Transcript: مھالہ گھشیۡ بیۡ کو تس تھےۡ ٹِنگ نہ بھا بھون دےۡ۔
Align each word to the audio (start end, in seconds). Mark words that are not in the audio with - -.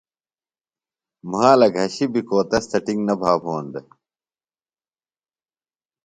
مھالہ 1.31 1.67
گھشیۡ 1.75 2.09
بیۡ 2.13 2.25
کو 2.29 2.37
تس 2.49 2.65
تھےۡ 2.69 2.83
ٹِنگ 2.85 3.01
نہ 3.07 3.15
بھا 3.21 3.31
بھون 3.41 3.65
دےۡ۔ 3.73 3.87